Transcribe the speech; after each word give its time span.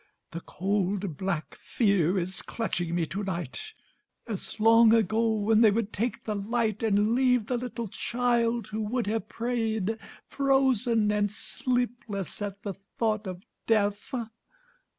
The 0.31 0.39
cold 0.41 1.15
black 1.17 1.53
fear 1.61 2.17
is 2.17 2.41
clutching 2.41 2.95
me 2.95 3.05
to 3.05 3.23
night 3.23 3.73
As 4.25 4.59
long 4.59 4.95
ago 4.95 5.35
when 5.35 5.61
they 5.61 5.69
would 5.69 5.93
take 5.93 6.23
the 6.23 6.33
light 6.33 6.81
And 6.81 7.13
leave 7.13 7.45
the 7.45 7.57
little 7.59 7.87
child 7.87 8.65
who 8.65 8.81
would 8.81 9.05
have 9.05 9.29
prayed, 9.29 9.99
Frozen 10.25 11.11
and 11.11 11.29
sleepless 11.29 12.41
at 12.41 12.63
the 12.63 12.73
thought 12.97 13.27
of 13.27 13.43
death. 13.67 14.15